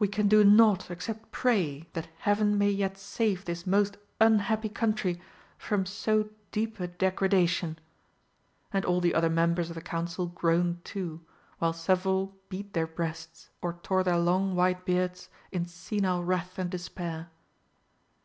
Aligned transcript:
"We 0.00 0.08
can 0.08 0.26
do 0.26 0.42
naught 0.42 0.90
except 0.90 1.30
pray 1.30 1.88
that 1.92 2.08
Heaven 2.18 2.58
may 2.58 2.68
yet 2.72 2.98
save 2.98 3.44
this 3.44 3.64
most 3.64 3.96
unhappy 4.20 4.68
Country 4.68 5.20
from 5.56 5.86
so 5.86 6.30
deep 6.50 6.80
a 6.80 6.88
degradation!" 6.88 7.78
And 8.72 8.84
all 8.84 9.00
the 9.00 9.14
other 9.14 9.30
Members 9.30 9.70
of 9.70 9.76
the 9.76 9.80
Council 9.80 10.26
groaned 10.26 10.84
too, 10.84 11.24
while 11.60 11.72
several 11.72 12.34
beat 12.48 12.72
their 12.72 12.88
breasts 12.88 13.50
or 13.60 13.74
tore 13.84 14.02
their 14.02 14.18
long 14.18 14.56
white 14.56 14.84
beards 14.84 15.28
in 15.52 15.66
senile 15.66 16.24
wrath 16.24 16.58
and 16.58 16.68
despair. 16.68 17.30